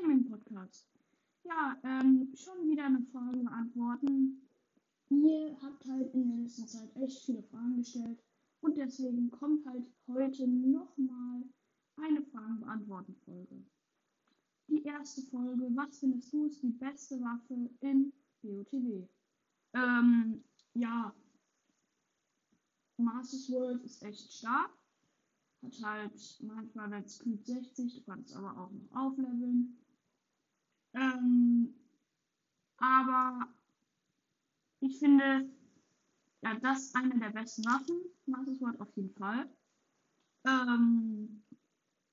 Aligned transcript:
Podcast. 0.00 0.88
Ja, 1.44 1.76
ähm, 1.84 2.32
schon 2.34 2.68
wieder 2.68 2.86
eine 2.86 3.02
Frage 3.12 3.38
beantworten. 3.38 4.48
Ihr 5.10 5.56
habt 5.60 5.84
halt 5.84 6.14
in 6.14 6.28
der 6.28 6.38
letzten 6.38 6.66
Zeit 6.66 6.96
echt 6.96 7.26
viele 7.26 7.42
Fragen 7.42 7.76
gestellt 7.76 8.18
und 8.62 8.78
deswegen 8.78 9.30
kommt 9.30 9.66
halt 9.66 9.84
heute 10.06 10.48
nochmal 10.48 11.42
eine 11.96 12.22
Fragen 12.22 12.60
beantworten 12.60 13.14
Folge. 13.26 13.62
Die 14.68 14.82
erste 14.84 15.20
Folge, 15.22 15.70
was 15.74 15.98
findest 15.98 16.32
du 16.32 16.46
ist 16.46 16.62
die 16.62 16.70
beste 16.70 17.20
Waffe 17.20 17.68
in 17.80 18.10
BOTW? 18.42 19.06
Ähm, 19.74 20.42
ja, 20.74 21.14
Masters 22.96 23.50
World 23.50 23.84
ist 23.84 24.02
echt 24.02 24.32
stark. 24.32 24.70
Hat 25.62 25.82
halt 25.82 26.40
manchmal 26.40 26.90
jetzt 27.00 27.22
Cube 27.22 27.44
60, 27.44 27.96
du 27.96 28.02
kannst 28.10 28.34
aber 28.34 28.56
auch 28.56 28.70
noch 28.70 28.96
aufleveln. 28.96 29.76
Ähm, 30.94 31.74
aber 32.78 33.48
ich 34.80 34.98
finde, 34.98 35.48
ja, 36.42 36.54
das 36.60 36.84
ist 36.84 36.96
eine 36.96 37.18
der 37.18 37.30
besten 37.30 37.64
Waffen. 37.64 37.96
Masters 38.26 38.58
Sword 38.58 38.80
auf 38.80 38.96
jeden 38.96 39.14
Fall. 39.14 39.48
Ähm, 40.46 41.42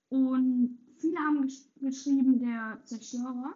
und 0.09 0.79
viele 0.97 1.19
haben 1.19 1.41
gesch 1.41 1.63
geschrieben, 1.79 2.39
der 2.39 2.81
Zerstörer. 2.83 3.55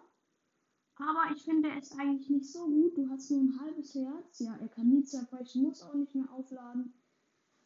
Aber 0.96 1.34
ich 1.34 1.42
finde 1.42 1.70
es 1.76 1.92
eigentlich 1.98 2.30
nicht 2.30 2.50
so 2.50 2.66
gut. 2.66 2.96
Du 2.96 3.08
hast 3.10 3.30
nur 3.30 3.40
ein 3.40 3.60
halbes 3.60 3.94
Herz. 3.94 4.38
Ja, 4.38 4.56
er 4.56 4.68
kann 4.68 4.88
nie 4.88 5.02
zerbrechen, 5.04 5.62
muss 5.62 5.82
auch 5.82 5.94
nicht 5.94 6.14
mehr 6.14 6.30
aufladen. 6.32 6.94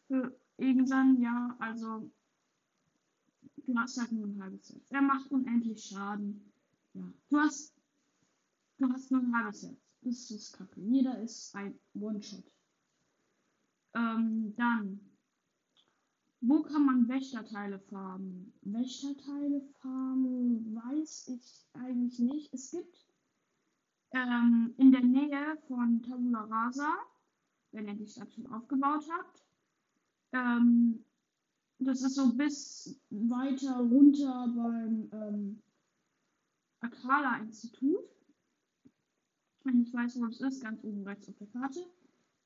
Für 0.07 0.35
irgendwann, 0.57 1.21
ja, 1.21 1.55
also 1.59 2.09
du 3.57 3.77
hast 3.77 3.99
halt 3.99 4.11
nur 4.11 4.25
ein 4.25 4.41
halbes 4.41 4.69
Herz. 4.69 4.89
Er 4.89 5.01
macht 5.01 5.29
unendlich 5.31 5.83
Schaden. 5.83 6.51
Ja, 6.97 7.13
du 7.29 7.37
hast, 7.37 7.75
du 8.79 8.89
hast 8.89 9.11
nur 9.11 9.21
ein 9.21 9.35
halbes 9.35 9.63
Herz. 9.63 9.77
Das 10.01 10.31
ist 10.31 10.53
kacke. 10.53 10.81
Jeder 10.81 11.19
ist 11.21 11.55
ein 11.55 11.77
One-Shot. 11.93 12.51
Ähm, 13.93 14.55
dann, 14.55 14.99
wo 16.41 16.63
kann 16.63 16.85
man 16.85 17.07
Wächterteile 17.07 17.79
farmen? 17.79 18.53
Wächterteile 18.61 19.61
farmen 19.81 20.75
weiß 20.75 21.27
ich 21.27 21.67
eigentlich 21.73 22.19
nicht. 22.19 22.53
Es 22.53 22.71
gibt 22.71 23.05
ähm, 24.11 24.73
in 24.77 24.91
der 24.91 25.03
Nähe 25.03 25.57
von 25.67 26.01
Tabula 26.01 26.45
Rasa, 26.45 26.95
wenn 27.73 27.87
ihr 27.87 27.95
die 27.95 28.07
Stadt 28.07 28.33
schon 28.33 28.47
aufgebaut 28.47 29.05
habt, 29.11 29.43
ähm, 30.31 31.03
das 31.79 32.01
ist 32.01 32.15
so 32.15 32.33
bis 32.33 32.99
weiter 33.09 33.77
runter 33.77 34.47
beim 34.55 35.09
ähm, 35.11 35.61
Akala-Institut. 36.87 38.03
Wenn 39.63 39.81
ich 39.81 39.93
weiß, 39.93 40.19
wo 40.19 40.25
es 40.25 40.41
ist, 40.41 40.63
ganz 40.63 40.83
oben 40.83 41.03
rechts 41.03 41.27
auf 41.29 41.37
der 41.37 41.47
Karte. 41.47 41.79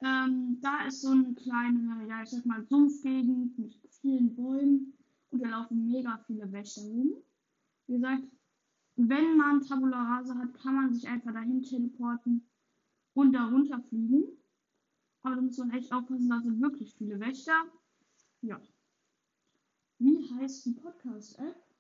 Ähm, 0.02 0.60
da 0.62 0.86
ist 0.88 1.02
so 1.02 1.10
eine 1.10 1.34
kleine, 1.36 2.08
ja, 2.08 2.24
ich 2.24 2.30
sag 2.30 2.46
mal, 2.46 2.66
Sumpfgegend 2.66 3.58
mit 3.60 3.76
vielen 4.02 4.36
Bäumen 4.36 4.94
und 5.30 5.44
da 5.44 5.50
laufen 5.50 5.86
mega 5.86 6.18
viele 6.26 6.52
Wächter 6.52 6.82
rum. 6.82 7.14
Wie 7.86 7.94
gesagt, 7.94 8.24
wenn 8.96 9.38
man 9.38 9.62
Tabula 9.62 10.04
Rasa 10.04 10.36
hat, 10.36 10.54
kann 10.56 10.76
man 10.76 10.94
sich 10.94 11.08
einfach 11.08 11.34
dahin 11.34 11.62
teleporten 11.62 12.50
und 13.14 13.34
da 13.34 13.46
runterfliegen. 13.46 14.24
Aber 15.22 15.36
da 15.36 15.42
muss 15.42 15.58
man 15.60 15.72
echt 15.72 15.94
aufpassen, 15.94 16.30
da 16.30 16.40
sind 16.42 16.62
wirklich 16.62 16.96
viele 16.96 17.20
Wächter. 17.20 17.66
Ja. 18.42 18.60
Wie 20.00 20.18
heißt 20.34 20.66
die 20.66 20.74
Podcast-App? 20.74 21.71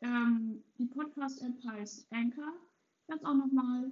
Ähm, 0.00 0.64
die 0.78 0.86
Podcast-App 0.86 1.64
heißt 1.64 2.06
Anchor. 2.12 2.52
Ich 3.02 3.08
werde 3.08 3.22
es 3.22 3.28
auch 3.28 3.34
nochmal 3.34 3.90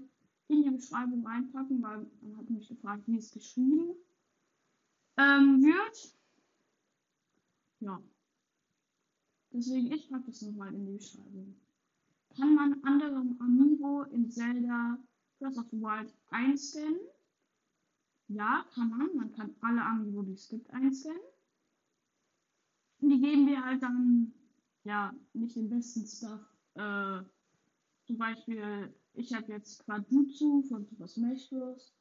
in 0.48 0.62
die 0.62 0.70
Beschreibung 0.70 1.26
reinpacken, 1.26 1.82
weil 1.82 2.06
man 2.20 2.36
hat 2.36 2.50
mich 2.50 2.68
gefragt, 2.68 3.02
wie 3.06 3.16
es 3.18 3.32
geschrieben 3.32 3.96
ähm, 5.16 5.62
wird. 5.62 6.16
Ja. 7.80 8.02
Deswegen, 9.52 9.92
ich 9.92 10.08
packe 10.10 10.26
das 10.26 10.42
nochmal 10.42 10.74
in 10.74 10.86
die 10.86 10.92
Beschreibung. 10.92 11.60
Kann 12.36 12.54
man 12.54 12.84
anderem 12.84 13.36
Amiibo 13.40 14.02
in 14.04 14.30
Zelda 14.30 14.98
Breath 15.38 15.56
of 15.56 15.66
the 15.70 15.80
Wild 15.80 16.12
einscannen? 16.28 17.00
Ja, 18.28 18.66
kann 18.74 18.90
man. 18.90 19.16
Man 19.16 19.32
kann 19.32 19.54
alle 19.62 19.82
Amiibo, 19.82 20.22
die 20.22 20.32
es 20.32 20.48
gibt, 20.48 20.70
einscannen. 20.70 21.20
Und 23.00 23.10
die 23.10 23.20
geben 23.20 23.46
wir 23.46 23.64
halt 23.64 23.82
dann, 23.82 24.34
ja, 24.86 25.12
nicht 25.32 25.56
den 25.56 25.68
besten 25.68 26.06
Stuff. 26.06 26.40
Äh, 26.74 27.20
zum 28.06 28.18
Beispiel, 28.18 28.94
ich 29.14 29.34
habe 29.34 29.52
jetzt 29.52 29.84
Quadutsu 29.84 30.62
von 30.62 30.86
Smash 31.06 31.50
Bros. 31.50 31.92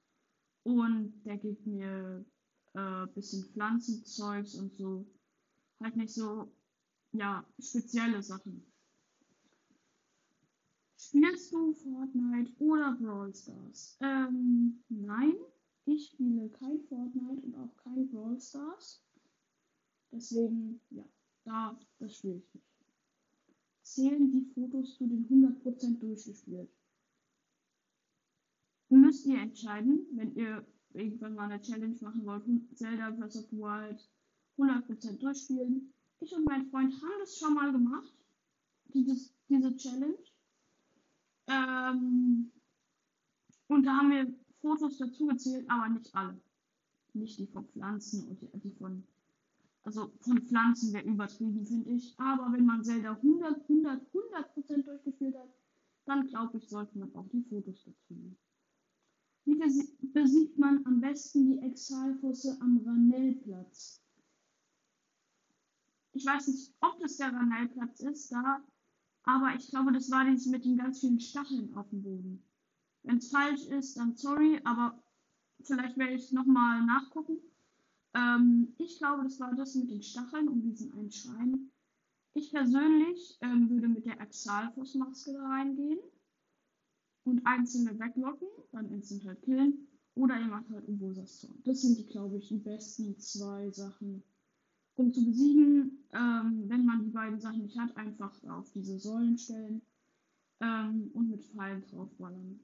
Und 0.63 1.23
der 1.25 1.37
gibt 1.37 1.65
mir 1.65 2.23
äh, 2.73 3.07
bisschen 3.13 3.43
Pflanzenzeugs 3.45 4.55
und 4.55 4.71
so. 4.73 5.05
Halt 5.81 5.95
nicht 5.95 6.13
so, 6.13 6.51
ja, 7.11 7.43
spezielle 7.59 8.21
Sachen. 8.21 8.63
Spielst 10.97 11.53
du 11.53 11.73
Fortnite 11.73 12.53
oder 12.59 12.93
Brawl 12.93 13.33
Stars? 13.33 13.97
Ähm, 14.01 14.83
nein, 14.89 15.35
ich 15.85 16.09
spiele 16.09 16.49
kein 16.49 16.79
Fortnite 16.81 17.45
und 17.45 17.55
auch 17.55 17.75
kein 17.77 18.07
Brawl 18.09 18.39
Stars. 18.39 19.03
Deswegen, 20.11 20.81
ja, 20.89 21.05
da, 21.43 21.79
das 21.99 22.17
spiele 22.17 22.37
ich 22.37 22.53
nicht. 22.53 22.64
Zählen 23.85 24.31
die 24.31 24.41
Fotos 24.53 24.97
zu 24.97 25.05
den 25.05 25.27
100% 25.29 25.99
durchgespielt? 25.99 26.69
Müsst 28.89 29.27
ihr 29.27 29.39
entscheiden, 29.39 30.07
wenn 30.13 30.35
ihr 30.35 30.65
irgendwann 30.93 31.35
mal 31.35 31.51
eine 31.51 31.61
Challenge 31.61 31.95
machen 32.01 32.25
wollt, 32.25 32.43
Zelda 32.75 33.11
Breath 33.11 33.35
of 33.35 33.47
the 33.51 33.57
Wild 33.57 34.09
100% 34.57 35.19
durchspielen. 35.19 35.93
Ich 36.19 36.33
und 36.33 36.45
mein 36.45 36.65
Freund 36.71 36.93
haben 36.93 37.19
das 37.19 37.37
schon 37.37 37.53
mal 37.53 37.71
gemacht, 37.71 38.11
dieses, 38.85 39.31
diese 39.49 39.75
Challenge. 39.75 40.17
Ähm, 41.47 42.51
und 43.67 43.83
da 43.83 43.97
haben 43.97 44.09
wir 44.09 44.33
Fotos 44.61 44.97
dazu 44.97 45.27
gezählt, 45.27 45.69
aber 45.69 45.89
nicht 45.89 46.13
alle. 46.15 46.41
Nicht 47.13 47.37
die 47.37 47.47
von 47.47 47.67
Pflanzen 47.67 48.27
und 48.29 48.41
die, 48.41 48.59
die 48.61 48.71
von 48.71 49.03
also 49.85 50.11
von 50.21 50.41
Pflanzen 50.41 50.93
wäre 50.93 51.05
übertrieben, 51.05 51.65
finde 51.65 51.91
ich. 51.91 52.15
Aber 52.17 52.51
wenn 52.51 52.65
man 52.65 52.83
Zelda 52.83 53.13
100, 53.13 53.61
100, 53.69 54.01
100% 54.11 54.83
durchgespielt 54.83 55.35
hat, 55.35 55.53
dann 56.05 56.27
glaube 56.27 56.57
ich, 56.57 56.67
sollte 56.67 56.97
man 56.97 57.13
auch 57.15 57.27
die 57.29 57.43
Fotos 57.43 57.83
dazu 57.85 58.13
nehmen. 58.13 58.37
Wie 59.45 59.55
besiegt 59.55 60.57
man 60.57 60.83
am 60.87 61.01
besten 61.01 61.45
die 61.45 61.59
Exalfosse 61.59 62.57
am 62.61 62.81
Ranellplatz? 62.83 64.01
Ich 66.13 66.25
weiß 66.25 66.47
nicht, 66.47 66.73
ob 66.81 66.99
das 66.99 67.17
der 67.17 67.31
Ranellplatz 67.31 67.99
ist, 67.99 68.31
da, 68.31 68.63
aber 69.23 69.53
ich 69.55 69.69
glaube, 69.69 69.91
das 69.91 70.09
war 70.09 70.25
dieses 70.25 70.47
mit 70.47 70.65
den 70.65 70.77
ganz 70.77 70.99
vielen 70.99 71.19
Stacheln 71.19 71.75
auf 71.75 71.89
dem 71.89 72.01
Boden. 72.01 72.43
Wenn 73.03 73.17
es 73.17 73.29
falsch 73.29 73.65
ist, 73.67 73.97
dann 73.97 74.15
sorry, 74.15 74.59
aber 74.63 75.03
vielleicht 75.61 75.97
werde 75.97 76.13
ich 76.13 76.31
nochmal 76.31 76.83
nachgucken. 76.83 77.37
Ähm, 78.15 78.73
ich 78.77 78.97
glaube, 78.97 79.23
das 79.23 79.39
war 79.39 79.53
das 79.55 79.75
mit 79.75 79.91
den 79.91 80.01
Stacheln 80.01 80.47
und 80.47 80.61
diesen 80.63 80.93
einen 80.93 81.11
Schrein. 81.11 81.71
Ich 82.33 82.51
persönlich 82.51 83.37
ähm, 83.41 83.69
würde 83.69 83.87
mit 83.87 84.05
der 84.05 84.19
Exalfos-Maske 84.19 85.33
da 85.33 85.47
reingehen 85.47 85.99
und 87.25 87.45
einzelne 87.45 87.99
weglocken, 87.99 88.47
dann 88.71 88.89
instant 88.89 89.25
halt 89.25 89.41
killen. 89.43 89.87
Oder 90.15 90.39
ihr 90.39 90.47
macht 90.47 90.69
halt 90.69 90.87
Ubosas 90.87 91.39
Zorn. 91.39 91.61
Das 91.65 91.81
sind 91.81 91.97
die, 91.97 92.05
glaube 92.05 92.37
ich, 92.37 92.47
die 92.47 92.57
besten 92.57 93.17
zwei 93.19 93.69
Sachen, 93.71 94.23
um 94.95 95.13
zu 95.13 95.25
besiegen. 95.25 96.05
Ähm, 96.13 96.69
wenn 96.69 96.85
man 96.85 97.03
die 97.03 97.11
beiden 97.11 97.39
Sachen 97.39 97.63
nicht 97.63 97.77
hat, 97.77 97.95
einfach 97.97 98.41
auf 98.45 98.71
diese 98.71 98.97
Säulen 98.97 99.37
stellen 99.37 99.81
ähm, 100.61 101.11
und 101.13 101.29
mit 101.29 101.43
Pfeilen 101.43 101.85
draufballern. 101.87 102.59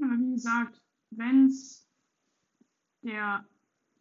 Aber 0.00 0.18
wie 0.18 0.30
gesagt, 0.30 0.80
wenn 1.10 1.46
es 1.46 1.88
der 3.02 3.44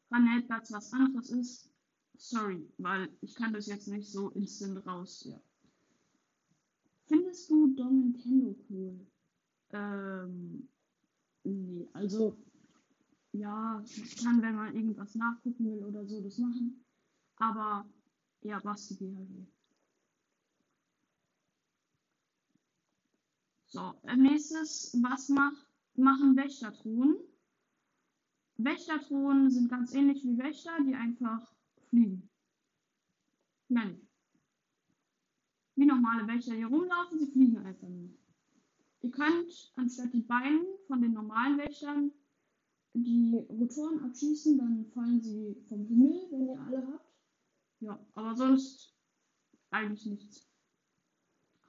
Granatplatz 0.10 0.72
was 0.72 0.92
anderes 0.94 1.30
ist, 1.30 1.72
sorry, 2.18 2.68
weil 2.78 3.10
ich 3.22 3.36
kann 3.36 3.54
das 3.54 3.68
jetzt 3.68 3.88
nicht 3.88 4.12
so 4.12 4.30
instant 4.32 4.86
raus, 4.86 5.24
ja. 5.26 5.40
Findest 7.06 7.50
du 7.50 7.74
Dom 7.76 8.00
Nintendo 8.00 8.56
cool? 8.70 9.08
Ähm, 9.72 10.70
nee, 11.44 11.88
also, 11.94 12.38
ja, 13.32 13.84
ich 13.84 14.18
kann, 14.18 14.42
wenn 14.42 14.56
man 14.56 14.76
irgendwas 14.76 15.16
nachgucken 15.16 15.66
will 15.66 15.84
oder 15.86 16.06
so, 16.06 16.22
das 16.22 16.38
machen. 16.38 16.84
Aber, 17.38 17.88
ja, 18.42 18.60
Basti 18.60 18.96
GHG. 18.96 19.48
So, 23.68 23.94
nächstes, 24.16 24.98
was 25.02 25.30
macht, 25.30 25.68
machen 25.96 26.36
Wächtertruhen? 26.36 27.18
Wächterthronen 28.64 29.50
sind 29.50 29.70
ganz 29.70 29.94
ähnlich 29.94 30.24
wie 30.24 30.38
Wächter, 30.38 30.72
die 30.86 30.96
einfach 30.96 31.54
fliegen. 31.90 32.30
Mehr 33.70 33.86
nicht. 33.86 34.08
Wie 35.76 35.86
normale 35.86 36.28
Wächter, 36.28 36.56
die 36.56 36.64
rumlaufen, 36.64 37.20
sie 37.20 37.32
fliegen 37.32 37.58
einfach 37.58 37.88
nur. 37.88 38.10
Ihr 39.02 39.12
könnt 39.12 39.72
anstatt 39.76 40.14
die 40.14 40.24
Beine 40.24 40.66
von 40.88 41.02
den 41.02 41.14
normalen 41.14 41.58
Wächtern 41.58 42.12
die 42.94 43.46
Rotoren 43.50 44.04
abschießen, 44.04 44.58
dann 44.58 44.86
fallen 44.94 45.22
sie 45.22 45.56
vom 45.70 45.86
Himmel, 45.86 46.28
wenn 46.32 46.48
ihr 46.48 46.60
alle 46.60 46.88
habt. 46.88 47.14
Ja, 47.80 48.06
aber 48.14 48.36
sonst 48.36 48.94
eigentlich 49.70 50.06
nichts. 50.06 50.50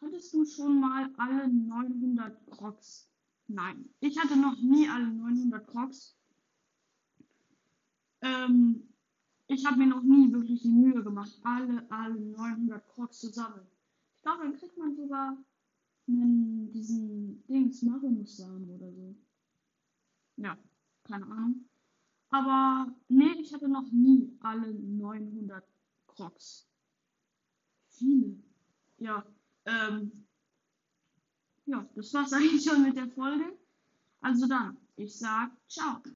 Hattest 0.00 0.32
du 0.32 0.44
schon 0.44 0.80
mal 0.80 1.12
alle 1.18 1.46
900 1.48 2.50
Crocs? 2.50 3.12
Nein, 3.46 3.90
ich 4.00 4.18
hatte 4.18 4.36
noch 4.36 4.60
nie 4.60 4.88
alle 4.88 5.08
900 5.08 5.66
Crocs. 5.68 6.19
Ähm, 8.22 8.88
ich 9.46 9.66
habe 9.66 9.78
mir 9.78 9.86
noch 9.86 10.02
nie 10.02 10.32
wirklich 10.32 10.62
die 10.62 10.70
Mühe 10.70 11.02
gemacht, 11.02 11.40
alle, 11.42 11.90
alle 11.90 12.20
900 12.20 12.86
Crocs 12.88 13.20
zu 13.20 13.28
sammeln. 13.32 13.66
Ich 14.16 14.22
glaube, 14.22 14.44
dann 14.44 14.56
kriegt 14.56 14.76
man 14.76 14.94
sogar 14.94 15.36
einen, 16.06 16.70
diesen 16.72 17.44
Dings, 17.46 17.82
Marimus-Samen 17.82 18.68
oder 18.70 18.92
so. 18.92 19.16
Ja, 20.36 20.56
keine 21.04 21.26
Ahnung. 21.26 21.64
Aber 22.30 22.94
nee, 23.08 23.32
ich 23.40 23.52
hatte 23.52 23.68
noch 23.68 23.90
nie 23.90 24.36
alle 24.40 24.72
900 24.72 25.64
Crocs. 26.06 26.68
Viele. 27.88 28.38
Ja, 28.98 29.24
ähm, 29.64 30.12
ja, 31.66 31.88
das 31.94 32.14
war's 32.14 32.32
eigentlich 32.32 32.64
schon 32.64 32.82
mit 32.82 32.96
der 32.96 33.08
Folge. 33.08 33.58
Also 34.20 34.46
dann, 34.46 34.76
ich 34.96 35.18
sag 35.18 35.50
ciao. 35.68 36.02